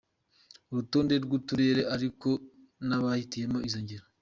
[0.71, 2.29] urutonde ni rurerure ariko
[2.87, 4.05] nabahitiyemo izo ngero.